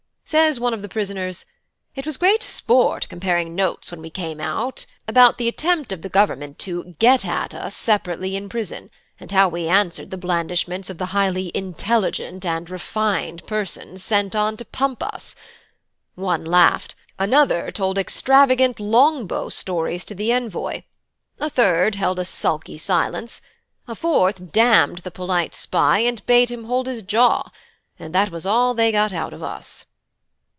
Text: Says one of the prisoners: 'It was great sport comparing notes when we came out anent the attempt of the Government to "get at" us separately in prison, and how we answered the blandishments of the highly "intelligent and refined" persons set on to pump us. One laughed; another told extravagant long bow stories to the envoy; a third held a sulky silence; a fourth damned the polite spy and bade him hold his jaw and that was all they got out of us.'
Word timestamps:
Says 0.23 0.61
one 0.61 0.73
of 0.73 0.81
the 0.81 0.87
prisoners: 0.87 1.45
'It 1.93 2.05
was 2.05 2.15
great 2.15 2.41
sport 2.41 3.05
comparing 3.09 3.53
notes 3.53 3.91
when 3.91 3.99
we 4.01 4.09
came 4.09 4.39
out 4.39 4.85
anent 5.05 5.37
the 5.37 5.49
attempt 5.49 5.91
of 5.91 6.03
the 6.03 6.07
Government 6.07 6.57
to 6.59 6.95
"get 6.99 7.25
at" 7.25 7.53
us 7.53 7.75
separately 7.75 8.37
in 8.37 8.47
prison, 8.47 8.89
and 9.19 9.33
how 9.33 9.49
we 9.49 9.67
answered 9.67 10.09
the 10.09 10.15
blandishments 10.15 10.89
of 10.89 10.99
the 10.99 11.07
highly 11.07 11.51
"intelligent 11.53 12.45
and 12.45 12.69
refined" 12.69 13.45
persons 13.45 14.05
set 14.05 14.33
on 14.33 14.55
to 14.55 14.63
pump 14.63 15.03
us. 15.03 15.35
One 16.15 16.45
laughed; 16.45 16.95
another 17.19 17.69
told 17.69 17.97
extravagant 17.97 18.79
long 18.79 19.27
bow 19.27 19.49
stories 19.49 20.05
to 20.05 20.15
the 20.15 20.31
envoy; 20.31 20.83
a 21.39 21.49
third 21.49 21.95
held 21.95 22.19
a 22.19 22.23
sulky 22.23 22.77
silence; 22.77 23.41
a 23.85 23.95
fourth 23.95 24.53
damned 24.53 24.99
the 24.99 25.11
polite 25.11 25.53
spy 25.53 25.99
and 25.99 26.25
bade 26.25 26.47
him 26.47 26.63
hold 26.67 26.87
his 26.87 27.03
jaw 27.03 27.49
and 27.99 28.15
that 28.15 28.31
was 28.31 28.45
all 28.45 28.73
they 28.73 28.93
got 28.93 29.11
out 29.11 29.33
of 29.33 29.43
us.' 29.43 29.87